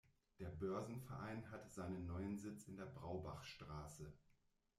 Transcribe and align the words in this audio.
Der 0.39 0.49
Börsenverein 0.49 1.51
hat 1.51 1.69
seinen 1.71 2.07
neuen 2.07 2.35
Sitz 2.39 2.67
in 2.67 2.75
der 2.75 2.87
Braubachstraße. 2.87 4.11